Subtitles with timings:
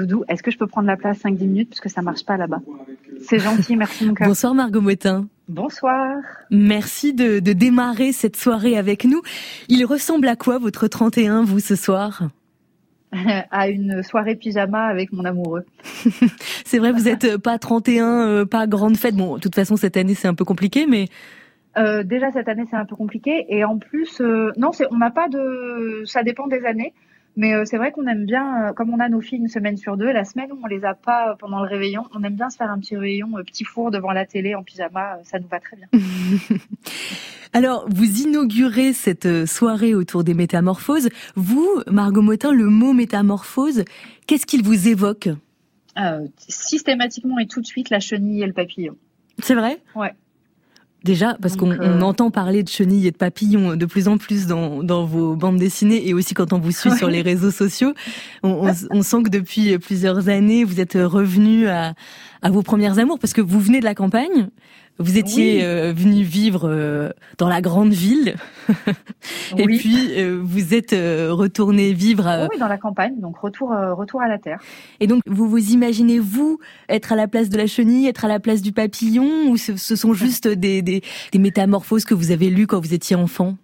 [0.00, 2.36] Doudou, est-ce que je peux prendre la place 5-10 minutes parce que ça marche pas
[2.36, 2.60] là-bas?
[3.22, 4.28] C'est gentil, merci mon cœur.
[4.28, 5.28] Bonsoir Margot Motin.
[5.48, 6.16] Bonsoir.
[6.50, 9.20] Merci de, de démarrer cette soirée avec nous.
[9.68, 12.22] Il ressemble à quoi votre 31, vous, ce soir?
[13.50, 15.64] À une soirée pyjama avec mon amoureux.
[16.64, 19.16] c'est vrai, vous êtes pas 31, euh, pas grande fête.
[19.16, 21.06] Bon, de toute façon, cette année, c'est un peu compliqué, mais...
[21.76, 23.46] Euh, déjà, cette année, c'est un peu compliqué.
[23.48, 26.04] Et en plus, euh, non, on n'a pas de...
[26.06, 26.94] Ça dépend des années.
[27.40, 29.78] Mais euh, c'est vrai qu'on aime bien, euh, comme on a nos filles une semaine
[29.78, 32.34] sur deux, la semaine où on les a pas euh, pendant le réveillon, on aime
[32.34, 35.48] bien se faire un petit réveillon, petit four devant la télé en pyjama, ça nous
[35.48, 35.88] va très bien.
[37.54, 41.08] Alors, vous inaugurez cette soirée autour des métamorphoses.
[41.34, 43.84] Vous, Margot Motin, le mot métamorphose,
[44.26, 45.30] qu'est-ce qu'il vous évoque?
[45.98, 48.98] Euh, Systématiquement et tout de suite, la chenille et le papillon.
[49.38, 49.80] C'est vrai?
[49.96, 50.12] Ouais.
[51.02, 52.00] Déjà, parce qu'on euh...
[52.00, 55.56] entend parler de chenilles et de papillons de plus en plus dans, dans vos bandes
[55.56, 56.96] dessinées et aussi quand on vous suit ouais.
[56.96, 57.94] sur les réseaux sociaux,
[58.42, 61.94] on, on, on, sent que depuis plusieurs années, vous êtes revenu à,
[62.42, 64.48] à vos premières amours parce que vous venez de la campagne,
[65.00, 65.64] vous étiez oui.
[65.64, 68.36] euh, venu vivre euh, dans la grande ville,
[69.56, 69.78] et oui.
[69.78, 72.26] puis euh, vous êtes retourné vivre.
[72.26, 72.46] À...
[72.48, 74.60] Oui, dans la campagne, donc retour retour à la terre.
[75.00, 78.28] Et donc vous vous imaginez vous être à la place de la chenille, être à
[78.28, 82.30] la place du papillon, ou ce, ce sont juste des, des, des, métamorphoses que vous
[82.30, 83.56] avez lues quand vous étiez enfant?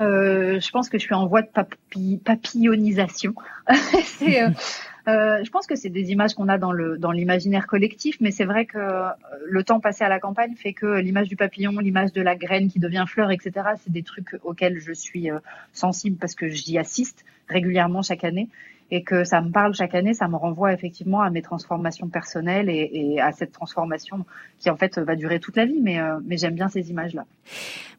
[0.00, 3.34] Je pense que je suis en voie de papi papillonisation.
[4.04, 4.44] C'est
[5.08, 8.66] euh, je pense que c'est des images qu'on a dans l'imaginaire collectif, mais c'est vrai
[8.66, 9.08] que euh,
[9.46, 12.68] le temps passé à la campagne fait que l'image du papillon, l'image de la graine
[12.68, 13.52] qui devient fleur, etc.
[13.82, 15.38] C'est des trucs auxquels je suis euh,
[15.72, 18.48] sensible parce que j'y assiste régulièrement chaque année
[18.90, 22.68] et que ça me parle chaque année, ça me renvoie effectivement à mes transformations personnelles
[22.70, 24.24] et, et à cette transformation
[24.58, 25.80] qui en fait va durer toute la vie.
[25.82, 27.24] Mais, euh, mais j'aime bien ces images-là.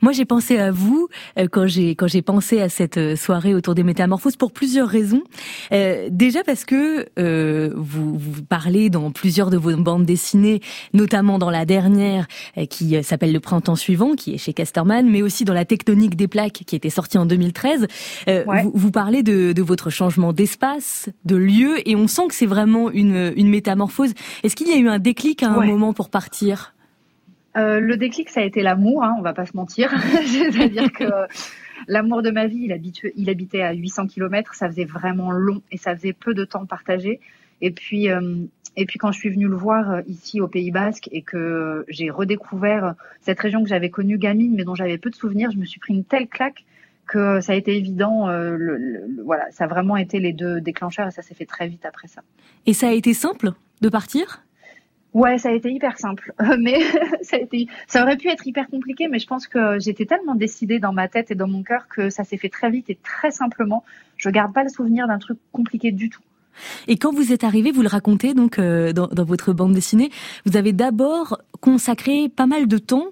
[0.01, 3.53] Moi, j'ai pensé à vous euh, quand j'ai quand j'ai pensé à cette euh, soirée
[3.53, 5.23] autour des métamorphoses pour plusieurs raisons.
[5.71, 10.61] Euh, déjà parce que euh, vous, vous parlez dans plusieurs de vos bandes dessinées,
[10.93, 15.21] notamment dans la dernière euh, qui s'appelle Le printemps suivant, qui est chez Casterman, mais
[15.21, 17.87] aussi dans la tectonique des plaques qui était sortie en 2013.
[18.27, 18.43] Ouais.
[18.64, 20.78] Vous, vous, parlez de, de votre changement d'espace,
[21.25, 24.13] de lieu, et on sent que c'est vraiment une, une métamorphose.
[24.43, 25.67] Est-ce qu'il y a eu un déclic à un ouais.
[25.67, 26.73] moment pour partir?
[27.57, 29.91] Euh, le déclic, ça a été l'amour, hein, on va pas se mentir.
[30.25, 31.05] C'est-à-dire que
[31.87, 35.61] l'amour de ma vie, il, habituait, il habitait à 800 km, ça faisait vraiment long
[35.71, 37.19] et ça faisait peu de temps partagé.
[37.61, 38.35] Et puis, euh,
[38.75, 41.85] et puis quand je suis venue le voir euh, ici au Pays Basque et que
[41.89, 45.57] j'ai redécouvert cette région que j'avais connue gamine, mais dont j'avais peu de souvenirs, je
[45.57, 46.65] me suis pris une telle claque
[47.09, 48.30] que ça a été évident.
[48.30, 51.45] Euh, le, le, voilà, ça a vraiment été les deux déclencheurs et ça s'est fait
[51.45, 52.21] très vite après ça.
[52.65, 54.43] Et ça a été simple de partir?
[55.14, 56.80] Ouais, ça a été hyper simple, mais
[57.23, 60.36] ça a été, ça aurait pu être hyper compliqué, mais je pense que j'étais tellement
[60.36, 62.99] décidée dans ma tête et dans mon cœur que ça s'est fait très vite et
[63.03, 63.83] très simplement.
[64.17, 66.21] Je garde pas le souvenir d'un truc compliqué du tout.
[66.87, 70.11] Et quand vous êtes arrivé, vous le racontez donc euh, dans, dans, votre bande dessinée,
[70.45, 73.08] vous avez d'abord consacré pas mal de temps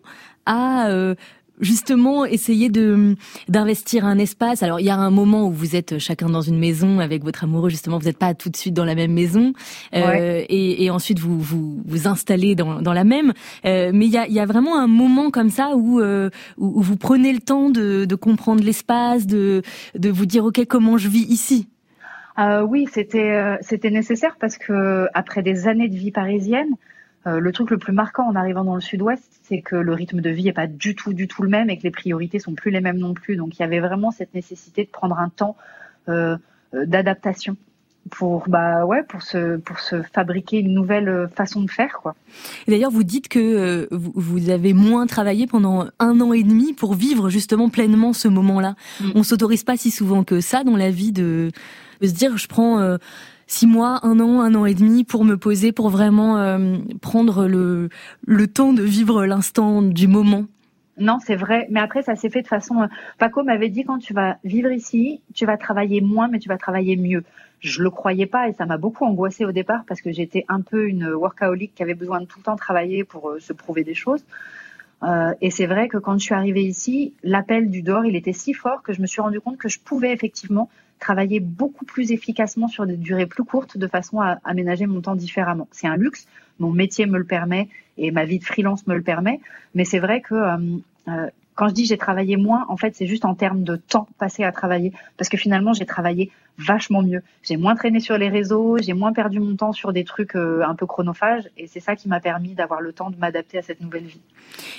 [0.45, 1.15] à euh,
[1.59, 3.15] justement essayer de
[3.47, 4.63] d'investir un espace.
[4.63, 7.43] Alors il y a un moment où vous êtes chacun dans une maison avec votre
[7.43, 7.69] amoureux.
[7.69, 9.53] Justement, vous n'êtes pas tout de suite dans la même maison,
[9.95, 10.45] euh, ouais.
[10.49, 13.33] et, et, ensuite vous vous vous installez dans, dans la même.
[13.65, 16.79] Euh, mais il y a, y a vraiment un moment comme ça où, euh, où,
[16.79, 19.61] où vous prenez le temps de, de comprendre l'espace, de
[19.95, 21.67] de vous dire ok comment je vis ici?
[22.39, 26.69] Euh, oui, c'était c'était nécessaire parce que après des années de vie parisienne,
[27.27, 30.21] euh, le truc le plus marquant en arrivant dans le sud-ouest, c'est que le rythme
[30.21, 32.53] de vie est pas du tout, du tout le même et que les priorités sont
[32.53, 33.35] plus les mêmes non plus.
[33.35, 35.55] Donc il y avait vraiment cette nécessité de prendre un temps
[36.09, 36.37] euh,
[36.73, 37.57] d'adaptation
[38.09, 42.15] pour bah ouais pour se pour se fabriquer une nouvelle façon de faire quoi.
[42.67, 46.93] D'ailleurs vous dites que euh, vous, avez moins travaillé pendant un an et demi pour
[46.93, 48.75] vivre justement pleinement ce moment-là.
[49.01, 49.11] Mm.
[49.15, 51.51] On s'autorise pas si souvent que ça dans la vie de,
[52.01, 52.97] de se dire je prends euh,
[53.47, 57.47] six mois, un an, un an et demi pour me poser, pour vraiment euh, prendre
[57.47, 57.89] le,
[58.25, 60.45] le temps de vivre l'instant du moment.
[60.99, 61.67] Non, c'est vrai.
[61.69, 62.81] Mais après, ça s'est fait de façon.
[62.81, 62.87] Euh,
[63.19, 66.57] Paco m'avait dit quand tu vas vivre ici, tu vas travailler moins, mais tu vas
[66.57, 67.23] travailler mieux.
[67.59, 70.61] Je le croyais pas et ça m'a beaucoup angoissée au départ parce que j'étais un
[70.61, 73.83] peu une workaholic qui avait besoin de tout le temps travailler pour euh, se prouver
[73.83, 74.23] des choses.
[75.03, 78.33] Euh, et c'est vrai que quand je suis arrivée ici, l'appel du dehors, il était
[78.33, 82.11] si fort que je me suis rendu compte que je pouvais effectivement travailler beaucoup plus
[82.11, 85.67] efficacement sur des durées plus courtes de façon à aménager mon temps différemment.
[85.71, 86.27] C'est un luxe,
[86.59, 89.39] mon métier me le permet et ma vie de freelance me le permet,
[89.75, 90.57] mais c'est vrai que euh,
[91.07, 94.07] euh, quand je dis j'ai travaillé moins, en fait, c'est juste en termes de temps
[94.19, 94.93] passé à travailler.
[95.17, 97.21] Parce que finalement, j'ai travaillé vachement mieux.
[97.41, 100.63] J'ai moins traîné sur les réseaux, j'ai moins perdu mon temps sur des trucs euh,
[100.65, 101.49] un peu chronophages.
[101.57, 104.21] Et c'est ça qui m'a permis d'avoir le temps de m'adapter à cette nouvelle vie.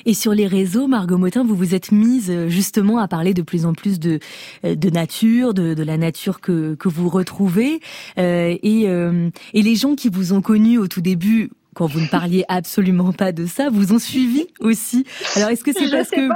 [0.06, 3.42] Et sur les réseaux, Margot Motin, vous vous êtes mise euh, justement à parler de
[3.42, 4.20] plus en plus de,
[4.64, 7.80] euh, de nature, de, de la nature que, que vous retrouvez.
[8.18, 12.08] Euh, et, et les gens qui vous ont connu au tout début, quand vous ne
[12.08, 15.04] parliez absolument pas de ça, vous ont suivi aussi.
[15.36, 16.28] Alors est-ce que c'est parce que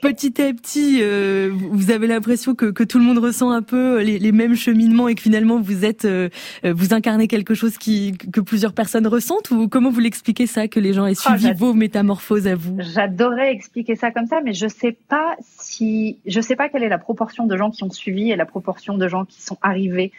[0.00, 4.00] petit à petit, euh, vous avez l'impression que, que, tout le monde ressent un peu
[4.02, 6.28] les, les mêmes cheminements et que finalement vous êtes, euh,
[6.64, 10.80] vous incarnez quelque chose qui que plusieurs personnes ressentent ou comment vous l'expliquez ça que
[10.80, 12.76] les gens aient oh, suivi vos métamorphoses à vous?
[12.78, 16.88] J'adorais expliquer ça comme ça, mais je sais pas si, je sais pas quelle est
[16.88, 20.12] la proportion de gens qui ont suivi et la proportion de gens qui sont arrivés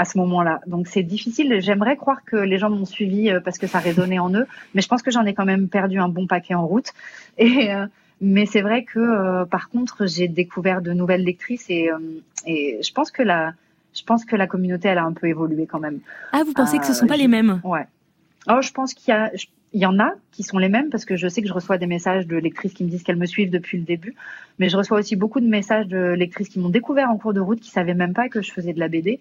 [0.00, 0.60] à ce moment-là.
[0.66, 1.60] Donc c'est difficile.
[1.60, 4.80] J'aimerais croire que les gens m'ont suivi euh, parce que ça résonnait en eux, mais
[4.80, 6.88] je pense que j'en ai quand même perdu un bon paquet en route.
[7.38, 7.86] Et euh,
[8.20, 11.90] mais c'est vrai que euh, par contre j'ai découvert de nouvelles lectrices et,
[12.46, 13.54] et je pense que la
[13.92, 16.00] je pense que la communauté elle a un peu évolué quand même.
[16.32, 17.60] Ah vous pensez que ce sont pas les mêmes?
[17.64, 17.86] Ouais.
[18.48, 19.30] Oh je pense qu'il y a
[19.72, 21.78] il y en a qui sont les mêmes parce que je sais que je reçois
[21.78, 24.14] des messages de lectrices qui me disent qu'elles me suivent depuis le début,
[24.58, 27.40] mais je reçois aussi beaucoup de messages de lectrices qui m'ont découvert en cours de
[27.40, 29.20] route, qui savaient même pas que je faisais de la BD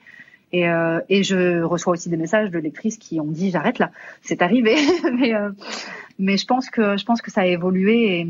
[0.52, 3.92] et, euh, et je reçois aussi des messages de lectrices qui ont dit j'arrête là,
[4.22, 4.76] c'est arrivé.
[5.14, 5.52] mais, euh,
[6.18, 8.28] mais je pense que je pense que ça a évolué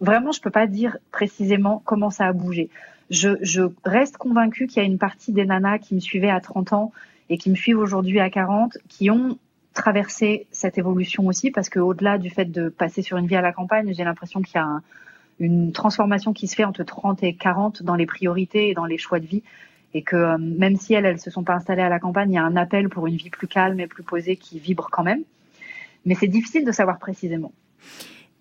[0.00, 2.70] vraiment je peux pas dire précisément comment ça a bougé.
[3.10, 6.72] Je, reste convaincue qu'il y a une partie des nanas qui me suivaient à 30
[6.72, 6.92] ans
[7.28, 9.38] et qui me suivent aujourd'hui à 40 qui ont
[9.74, 13.42] traversé cette évolution aussi parce que au-delà du fait de passer sur une vie à
[13.42, 14.82] la campagne, j'ai l'impression qu'il y a un,
[15.38, 18.98] une transformation qui se fait entre 30 et 40 dans les priorités et dans les
[18.98, 19.42] choix de vie
[19.92, 22.34] et que euh, même si elles, elles se sont pas installées à la campagne, il
[22.34, 25.04] y a un appel pour une vie plus calme et plus posée qui vibre quand
[25.04, 25.22] même.
[26.04, 27.52] Mais c'est difficile de savoir précisément.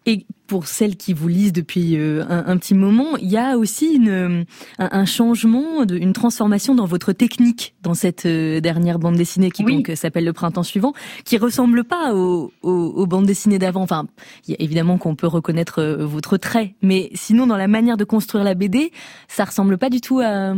[0.06, 3.94] Et pour celles qui vous lisent depuis euh, un, petit moment, il y a aussi
[3.94, 4.44] une, euh,
[4.78, 10.26] un, changement, une transformation dans votre technique dans cette dernière bande dessinée qui donc s'appelle
[10.26, 13.82] Le Printemps suivant, qui ressemble pas aux, aux, bandes dessinées d'avant.
[13.82, 14.06] Enfin,
[14.48, 18.92] évidemment qu'on peut reconnaître votre trait, mais sinon dans la manière de construire la BD,
[19.28, 20.54] ça ressemble pas du tout à,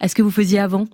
[0.00, 0.86] à ce que vous faisiez avant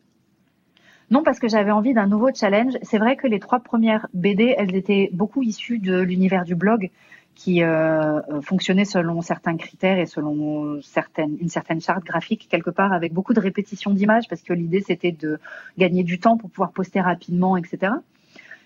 [1.10, 2.72] non, parce que j'avais envie d'un nouveau challenge.
[2.82, 6.90] C'est vrai que les trois premières BD, elles étaient beaucoup issues de l'univers du blog,
[7.36, 13.12] qui euh, fonctionnait selon certains critères et selon une certaine charte graphique quelque part, avec
[13.12, 15.38] beaucoup de répétitions d'images, parce que l'idée c'était de
[15.78, 17.92] gagner du temps pour pouvoir poster rapidement, etc.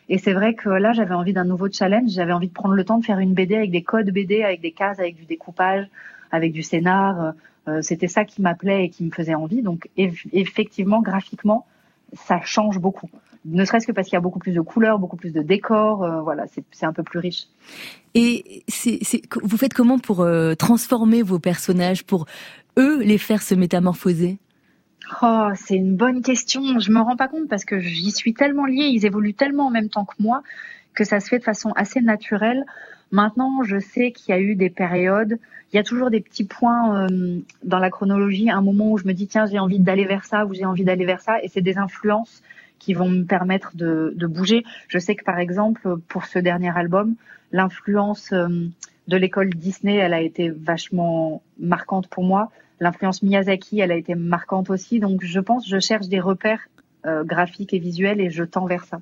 [0.09, 2.11] Et c'est vrai que là, j'avais envie d'un nouveau challenge.
[2.11, 4.61] J'avais envie de prendre le temps de faire une BD avec des codes BD, avec
[4.61, 5.87] des cases, avec du découpage,
[6.33, 7.35] avec du scénar.
[7.69, 9.63] Euh, c'était ça qui m'appelait et qui me faisait envie.
[9.63, 11.67] Donc effectivement, graphiquement,
[12.13, 13.09] ça change beaucoup.
[13.47, 16.05] Ne serait-ce que parce qu'il y a beaucoup plus de couleurs, beaucoup plus de décors.
[16.05, 17.47] Euh, voilà, c'est un peu plus riche.
[18.15, 18.65] Et
[19.43, 22.27] vous faites comment pour euh, transformer vos personnages, pour
[22.79, 24.39] eux les faire se métamorphoser?
[25.23, 26.79] Oh, c'est une bonne question.
[26.79, 29.71] Je me rends pas compte parce que j'y suis tellement liée, ils évoluent tellement en
[29.71, 30.43] même temps que moi
[30.95, 32.65] que ça se fait de façon assez naturelle.
[33.13, 35.39] Maintenant, je sais qu'il y a eu des périodes,
[35.73, 39.07] il y a toujours des petits points euh, dans la chronologie, un moment où je
[39.07, 41.49] me dis tiens j'ai envie d'aller vers ça ou j'ai envie d'aller vers ça, et
[41.49, 42.43] c'est des influences
[42.81, 44.65] qui vont me permettre de, de, bouger.
[44.89, 47.15] Je sais que par exemple pour ce dernier album,
[47.53, 48.49] l'influence euh,
[49.07, 52.51] de l'école Disney, elle a été vachement marquante pour moi.
[52.81, 54.99] L'influence Miyazaki, elle a été marquante aussi.
[54.99, 56.67] Donc je pense, je cherche des repères
[57.07, 59.01] euh, graphiques et visuels et je tends vers ça.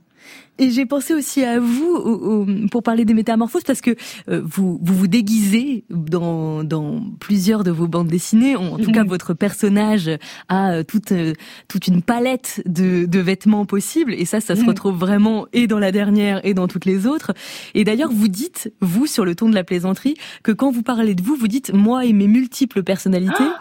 [0.58, 3.94] Et j'ai pensé aussi à vous pour parler des métamorphoses parce que
[4.28, 8.56] euh, vous, vous vous déguisez dans, dans plusieurs de vos bandes dessinées.
[8.56, 10.10] En, tout cas, votre personnage
[10.48, 11.34] a euh, toute euh,
[11.68, 15.78] toute une palette de, de vêtements possibles et ça, ça se retrouve vraiment et dans
[15.78, 17.34] la dernière et dans toutes les autres.
[17.74, 21.14] Et d'ailleurs, vous dites vous sur le ton de la plaisanterie que quand vous parlez
[21.14, 23.34] de vous, vous dites moi et mes multiples personnalités.
[23.38, 23.60] Ah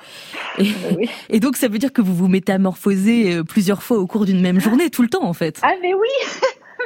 [0.58, 0.72] et,
[1.30, 4.60] et donc, ça veut dire que vous vous métamorphosez plusieurs fois au cours d'une même
[4.60, 5.60] journée, tout le temps en fait.
[5.62, 6.08] Ah mais oui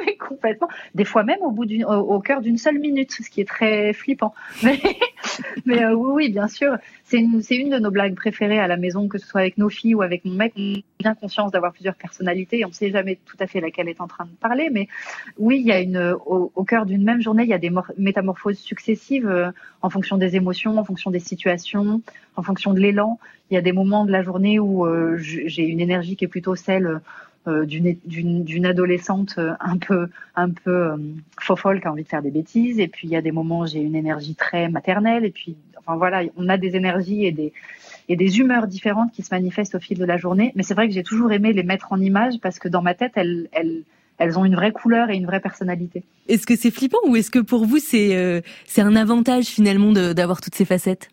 [0.28, 0.68] complètement.
[0.94, 3.92] Des fois même au bout d'une, au, cœur d'une seule minute, ce qui est très
[3.92, 4.34] flippant.
[5.66, 6.76] Mais, euh, oui, bien sûr.
[7.04, 9.94] C'est une, de nos blagues préférées à la maison, que ce soit avec nos filles
[9.94, 10.52] ou avec mon mec.
[10.56, 13.60] On a bien conscience d'avoir plusieurs personnalités et on ne sait jamais tout à fait
[13.60, 14.70] laquelle est en train de parler.
[14.72, 14.88] Mais
[15.38, 18.58] oui, il y a une, au, cœur d'une même journée, il y a des métamorphoses
[18.58, 19.50] successives euh,
[19.82, 22.00] en fonction des émotions, en fonction des situations,
[22.36, 23.18] en fonction de l'élan.
[23.50, 26.28] Il y a des moments de la journée où euh, j'ai une énergie qui est
[26.28, 27.00] plutôt celle
[27.46, 30.96] d'une adolescente euh, un peu un peu euh,
[31.40, 32.78] fofolle qui a envie de faire des bêtises.
[32.78, 35.24] Et puis il y a des moments où j'ai une énergie très maternelle.
[35.24, 37.52] Et puis enfin voilà on a des énergies et des
[38.08, 40.52] et des humeurs différentes qui se manifestent au fil de la journée.
[40.54, 42.94] Mais c'est vrai que j'ai toujours aimé les mettre en image parce que dans ma
[42.94, 43.82] tête elles elles
[44.18, 46.04] elles ont une vraie couleur et une vraie personnalité.
[46.28, 50.40] Est-ce que c'est flippant ou est-ce que pour vous c'est c'est un avantage finalement d'avoir
[50.40, 51.08] toutes ces facettes?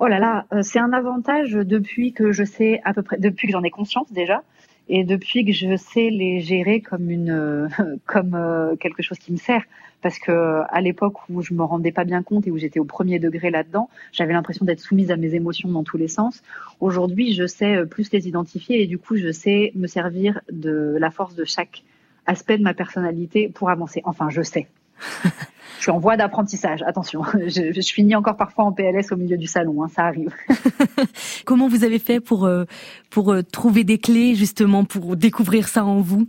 [0.00, 3.48] Oh là là, euh, c'est un avantage depuis que je sais à peu près, depuis
[3.48, 4.42] que j'en ai conscience déjà,
[4.88, 7.68] et depuis que je sais les gérer comme une, euh,
[8.06, 9.62] comme euh, quelque chose qui me sert.
[10.00, 12.84] Parce que à l'époque où je me rendais pas bien compte et où j'étais au
[12.84, 16.42] premier degré là-dedans, j'avais l'impression d'être soumise à mes émotions dans tous les sens.
[16.78, 21.10] Aujourd'hui, je sais plus les identifier et du coup, je sais me servir de la
[21.10, 21.82] force de chaque
[22.26, 24.00] aspect de ma personnalité pour avancer.
[24.04, 24.68] Enfin, je sais.
[25.78, 26.82] je suis en voie d'apprentissage.
[26.82, 30.34] Attention, je, je, finis encore parfois en PLS au milieu du salon, hein, ça arrive.
[31.46, 32.64] Comment vous avez fait pour euh,
[33.10, 36.28] pour euh, trouver des clés justement pour découvrir ça en vous?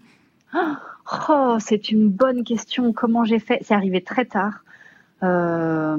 [1.27, 2.93] Oh, c'est une bonne question.
[2.93, 3.57] Comment j'ai fait?
[3.63, 4.63] C'est arrivé très tard.
[5.23, 5.97] Euh,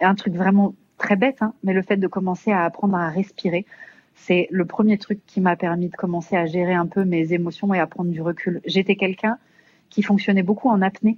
[0.00, 3.64] un truc vraiment très bête, hein, mais le fait de commencer à apprendre à respirer,
[4.16, 7.72] c'est le premier truc qui m'a permis de commencer à gérer un peu mes émotions
[7.74, 8.60] et à prendre du recul.
[8.64, 9.38] J'étais quelqu'un
[9.88, 11.16] qui fonctionnait beaucoup en apnée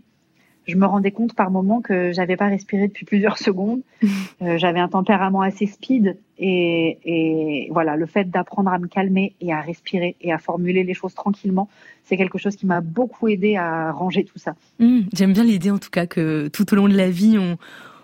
[0.66, 3.80] je me rendais compte par moments que j'avais pas respiré depuis plusieurs secondes.
[4.42, 9.35] Euh, j'avais un tempérament assez speed et, et voilà, le fait d'apprendre à me calmer
[9.40, 11.70] et à respirer et à formuler les choses tranquillement,
[12.04, 14.54] c'est quelque chose qui m'a beaucoup aidé à ranger tout ça.
[14.78, 17.56] Mmh, J'aime bien l'idée en tout cas que tout au long de la vie, on,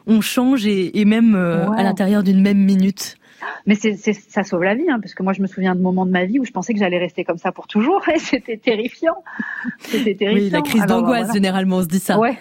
[0.07, 3.19] on change et, et même euh, à l'intérieur d'une même minute.
[3.67, 6.07] Mais c'est, ça sauve la vie, hein, parce que moi je me souviens de moments
[6.07, 8.57] de ma vie où je pensais que j'allais rester comme ça pour toujours, et c'était
[8.57, 9.17] terrifiant.
[9.81, 10.45] C'était terrifiant.
[10.45, 12.19] Oui, la crise d'angoisse généralement, on se dit ça.
[12.19, 12.39] Ouais,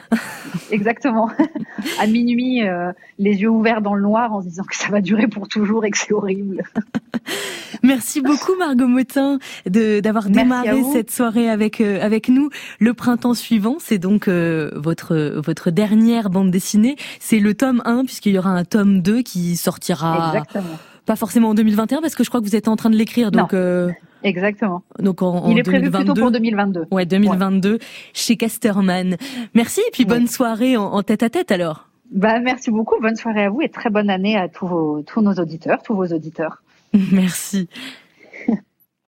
[0.72, 1.30] exactement.
[2.00, 5.02] à minuit, euh, les yeux ouverts dans le noir, en se disant que ça va
[5.02, 6.64] durer pour toujours et que c'est horrible.
[7.84, 12.50] Merci beaucoup Margot Motin d'avoir démarré cette soirée avec euh, avec nous.
[12.80, 16.96] Le printemps suivant, c'est donc euh, votre votre dernière bande dessinée.
[17.20, 21.50] C'est le tome 1 puisqu'il y aura un tome 2 qui sortira Exactement pas forcément
[21.50, 23.32] en 2021 parce que je crois que vous êtes en train de l'écrire.
[23.32, 23.92] Donc, euh,
[24.24, 24.84] Exactement.
[25.00, 26.86] Donc en, Il est prévu plutôt pour 2022.
[26.92, 27.80] Ouais, 2022
[28.14, 29.18] chez Casterman.
[29.54, 31.88] Merci et puis bonne soirée en, tête à tête alors.
[32.12, 35.22] Bah merci beaucoup, bonne soirée à vous et très bonne année à tous vos tous
[35.22, 36.62] nos auditeurs, tous vos auditeurs.
[37.12, 37.70] Merci.